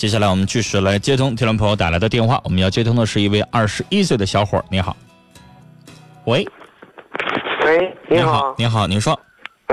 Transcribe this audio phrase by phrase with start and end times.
[0.00, 4.96] 接下来我们继续来接通听众朋友打来的电话，我们要接通的是一位二十一岁的小伙儿，你好。
[6.24, 6.42] 喂，
[7.66, 9.20] 喂，你好，你好，您说，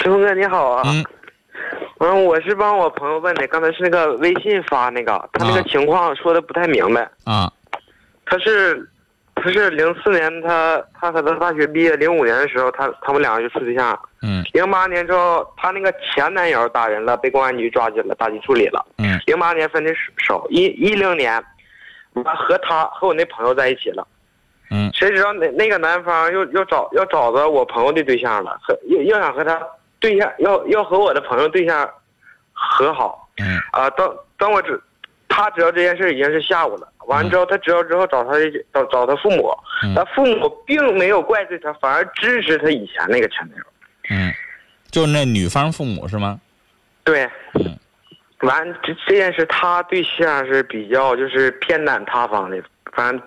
[0.00, 0.82] 陈峰哥，你好啊。
[0.86, 1.04] 嗯
[2.00, 7.08] 嗯，我是帮我朋友问的，刚才是那个微信发那个，他那个啊情况说的不太明白。
[7.22, 7.48] 啊，
[8.26, 8.90] 他是，
[9.36, 18.84] 他是零四年他他和他大学毕业，零五年的时候他他们两个就处对象，嗯零八年之后他那个前男友打人了，被公安局抓进了，打击处理了。
[18.98, 21.42] 嗯零八年分的手，一一零年，
[22.14, 24.06] 完和他和我那朋友在一起了。
[24.70, 29.58] 嗯谁知道那那个男方又又找要找着我朋友的对象了，和又又想和他
[29.98, 31.88] 对象要要和我的朋友对象
[32.52, 33.88] 和好嗯啊。
[33.90, 34.78] 等等我知
[35.28, 39.50] 他知道这件事已经是下午了，完了之后他知道之后找他的找找他父母，
[39.84, 43.64] 嗯他父母并没有怪罪他，反而支持他以前那个前男友。
[44.10, 44.32] 嗯，
[44.90, 46.38] 就是那女方父母是吗？
[47.04, 47.78] 对，嗯
[48.40, 53.22] 完这这件事他对象是比较就是偏袒他方的，反正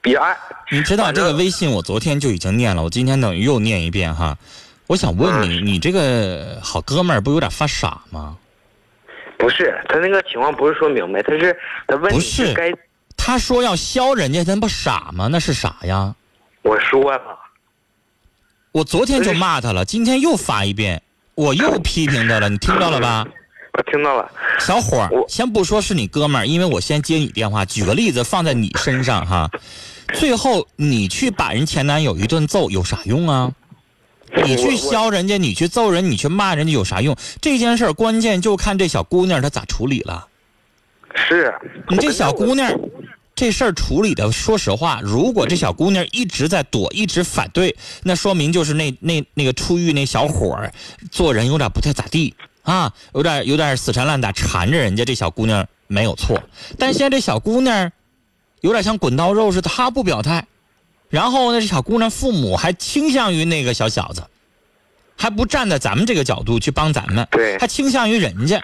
[0.00, 0.36] 比较爱。
[0.70, 4.36] 你知道这个微信我昨天就已经念了，我今天等于又念一遍哈。
[4.88, 8.36] 我想问你，你这个好哥们儿不有点发傻吗？
[9.38, 12.72] 不是他那个情况不是说明白，他是他问你不是该
[13.16, 15.28] 他说要削人家，他不傻吗？
[15.30, 16.14] 那是傻呀！
[16.62, 17.38] 我说了，
[18.72, 21.02] 我昨天就骂他了，今天又发一遍，
[21.34, 23.26] 我又批评他了，你听到了吧？
[23.76, 24.30] 我听到了。
[24.58, 27.62] 小伙儿，先不说是你哥们儿，因为我先接你电话。
[27.64, 29.50] 举个例子放在你身上哈，
[30.14, 33.52] 最后你去把人前男友一顿揍有啥用啊？
[34.44, 37.14] 你去削人家，你去揍人，你去骂人家有啥用？
[37.42, 40.26] 这件事儿关键就看这小姑娘她咋处理了。
[41.14, 41.54] 是
[41.88, 42.70] 你这小姑娘，
[43.34, 50.72] 这事儿处理的，说实话，如果这小姑娘一直在躲，一直反对，那说明就是那那那个出狱那小伙儿
[51.10, 52.34] 做人有点不太咋地
[52.66, 56.36] 啊，有点有点死缠烂打，缠着人家这小姑娘没有错。
[56.76, 57.90] 但现在这小姑娘
[58.60, 60.44] 有点像滚刀肉似的，她不表态，
[61.08, 64.24] 然后呢，这小姑娘父母还倾向于那个小小子，
[65.16, 68.62] 还不站在咱们这个角度去帮咱们，对还倾向于人家。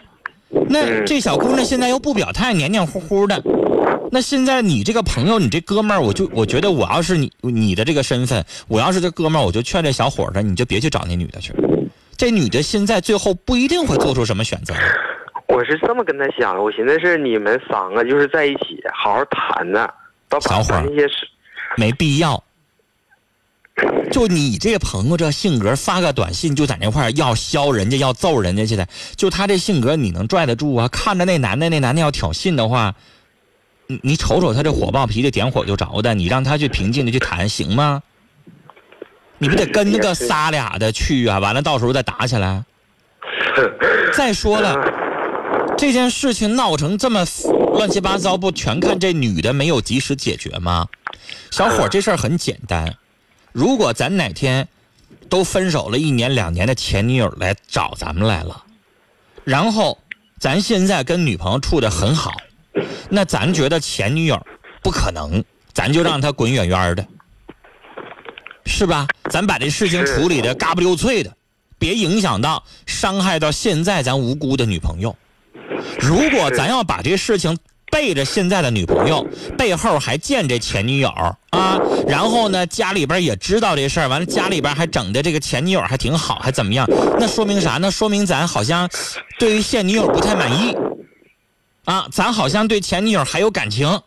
[0.69, 3.41] 那嗯这小姑娘现在又不表态，黏黏糊糊的。
[4.10, 11.54] 那现在你这个朋友，你这哥们儿，我就我觉得我要是你你的这个身份，我要是这哥们儿，我就劝这小伙子，你就别去找那女的去。
[12.17, 14.75] 这女的现在最后不一定会做出什么选择。
[15.49, 19.87] 我是这么跟她想的，我寻思是你们三个就是在一起好好谈呢，
[20.28, 21.15] 到把小伙儿咱那些事，
[21.77, 22.43] 没必要。
[24.11, 28.87] 就你这朋友这性格，发个短信就在那块儿要削人家，要揍人家去的，
[29.17, 30.89] 就他这性格，你能拽得住啊？
[30.89, 32.95] 看着那男的，那男的要挑衅的话，
[33.87, 38.03] 你你瞅瞅他这火爆脾气，点火就着的，你让他去平静的去谈，行吗？
[39.42, 41.41] 你不得跟那个仨俩的去啊？
[41.41, 42.64] 完了到时候再打起来。
[44.14, 44.76] 再说了，
[45.76, 47.26] 这件事情闹成这么
[47.75, 50.86] 乱七八糟，不全看这女的没有及时解决吗？
[51.50, 52.94] 小伙，这事儿很简单。
[53.50, 54.69] 如果咱哪天
[55.28, 58.62] 都分手了一年两年的前女友来找咱们来了，
[59.42, 59.98] 然后
[60.38, 62.30] 咱现在跟女朋友处的很好，
[63.09, 64.41] 那咱觉得前女友
[64.84, 65.42] 不可能，
[65.72, 67.04] 咱就让她滚远远的，
[68.67, 69.06] 是吧？
[69.31, 71.33] 咱把这事情处理的嘎不溜脆的，
[71.78, 75.15] 别影响到伤害到现在咱无辜的女朋友。
[76.00, 77.56] 如果咱要把这事情
[77.91, 79.27] 背着现在的女朋友，
[79.59, 81.09] 背后还见这前女友
[81.51, 86.89] 啊，然后呢，家里边也知道这事儿，完了家里边还整的这个前女友还挺好，还怎么样？
[87.19, 87.78] 那说明啥？
[87.78, 88.89] 呢说明咱好像
[89.39, 90.77] 对于现女友不太满意
[91.84, 94.01] 啊，咱好像对前女友还有感情，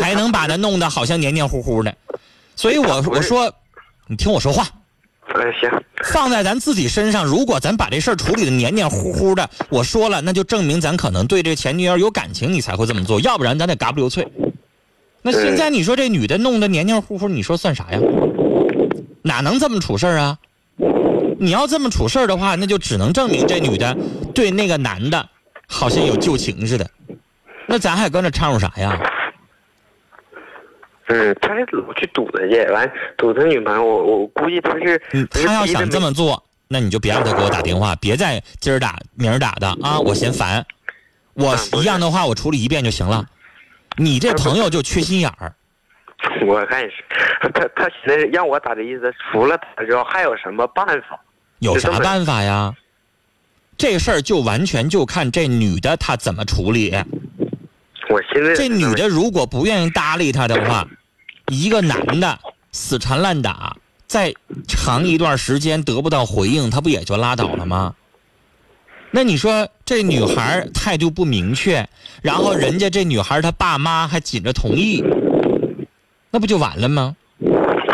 [0.00, 1.96] 才能把她弄得好像黏黏糊糊的。
[2.58, 3.54] 所以我我说，
[4.08, 4.66] 你听我说话。
[5.32, 5.70] 嗯，行，
[6.12, 14.26] 放在咱自己身上，如果咱把这事儿处理的黏黏糊糊的，我说了，那就证明咱可能对这前女友有感情，你才会这么做，要不然咱得嘎不溜脆。
[15.22, 18.00] 那现在你说这女的弄得黏黏糊糊，你说算啥呀？
[19.22, 20.38] 哪能这么处事儿啊？
[21.38, 23.96] 你要这么处事儿的话，那就只能证明这女的
[24.34, 25.28] 对那个男的
[25.68, 26.90] 好像有旧情似的，
[27.68, 28.98] 那咱还搁那掺和啥呀？
[31.08, 40.64] 嗯，他是老去堵他去，完堵他女朋友，我我估计他是嗯，他要想这么做，那你就别让他给我打电话，别再今儿打明儿打的啊，我嫌烦。
[41.34, 43.24] 我一样的话，我处理一遍就行了。
[43.96, 45.54] 你这朋友就缺心眼儿，
[46.46, 47.04] 我看也是，
[47.54, 51.18] 他他现在让我打的意思，除了他之后还有什么办法？
[51.60, 52.74] 有啥办法呀？
[53.76, 56.92] 这事儿就完全就看这女的她怎么处理。
[58.10, 60.84] 我现在这女的如果不愿意搭理他的话，
[61.48, 62.38] 一个男的
[62.72, 64.34] 死缠烂打，再
[64.66, 67.94] 长一段时间得不到回应，他不也就拉倒了吗？
[69.10, 71.88] 那你说这女孩态度不明确，
[72.20, 75.02] 然后人家这女孩她爸妈还紧着同意，
[76.30, 77.16] 那不就完了吗？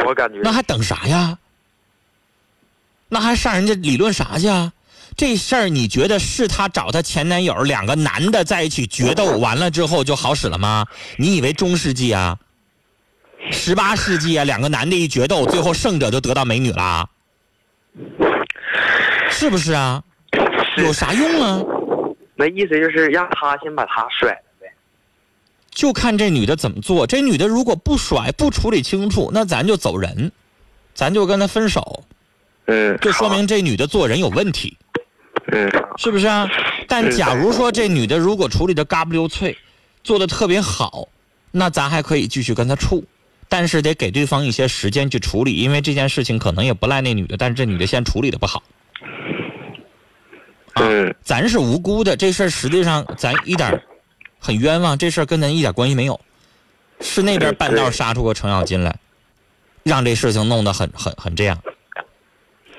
[0.07, 1.39] 我感觉那还等啥呀？
[3.09, 4.73] 那还上人家理论啥去啊？
[5.17, 10.87] 这事儿你觉得是她找她前男友两个男的在一起决斗完了之后就好使了吗？
[11.17, 12.37] 你以为中世纪啊？
[13.55, 14.45] 十八世纪啊？
[14.45, 17.09] 两个男的一决斗，最后胜者就得到美女啦？
[19.31, 20.03] 是不是啊？
[20.77, 21.63] 有啥用啊？
[22.35, 24.67] 那意思就是让他先把他甩了呗。
[25.71, 27.07] 就看这女的怎么做。
[27.07, 30.31] 这女的如果不甩不处理清楚，那咱就走人，
[30.93, 32.05] 咱就跟她分手，
[32.67, 34.77] 嗯，就说明这女的做人有问题，
[35.53, 36.51] 嗯是不是啊？
[36.89, 39.57] 但假如说这女的如果处理的嘎不溜脆，
[40.03, 41.09] 做的特别好，
[41.53, 43.05] 那咱还可以继续跟她处，
[43.57, 48.61] 但是得给对方一些时间去处理，因为这件事情可能也不赖那女的，但是这女的先处理的不好。
[50.73, 50.83] 啊
[51.23, 53.81] 咱是无辜的，这事儿实际上咱一点
[54.41, 56.21] 很冤枉，这事儿跟咱一点关系没有，
[56.99, 58.97] 是那边半道杀出个程咬金来，
[59.85, 61.57] 让这事情弄得很很很这样，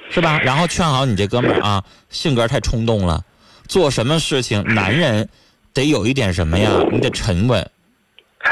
[0.10, 0.42] 是吧？
[0.42, 3.24] 然后劝好你这哥们儿啊，性格太冲动了，
[3.70, 5.30] 做什么事情男人
[5.72, 6.70] 得有一点什么呀？
[6.92, 7.66] 你得沉稳，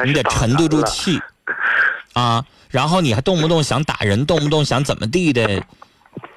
[0.05, 1.19] 你得沉得住气
[2.13, 5.63] 啊，然后你还动不动想打人，动不动想怎么地的，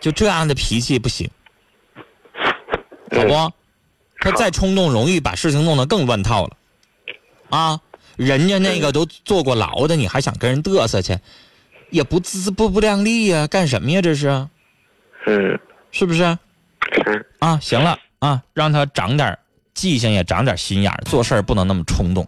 [0.00, 1.31] 就这样的脾气不行。
[3.14, 3.52] 好不？
[4.19, 6.56] 他再冲动，容易把事情弄得更乱套了，
[7.50, 7.81] 啊！
[8.17, 11.19] 人家那个都坐过牢的，你还想跟人嘚瑟去，
[11.90, 14.00] 也不自不不量力呀、干什么呀？
[14.00, 14.49] 这是
[15.26, 15.61] 嗯
[15.93, 16.38] 是不是？
[17.05, 19.38] 是啊，行了啊，让他长点
[19.75, 22.26] 记性，也长点心眼儿做事儿不能那么冲动。